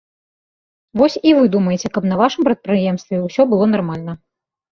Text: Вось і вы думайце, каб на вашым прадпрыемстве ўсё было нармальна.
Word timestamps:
Вось 1.01 1.17
і 1.31 1.33
вы 1.39 1.43
думайце, 1.55 1.91
каб 1.97 2.03
на 2.11 2.15
вашым 2.21 2.41
прадпрыемстве 2.49 3.15
ўсё 3.27 3.41
было 3.51 3.65
нармальна. 3.77 4.11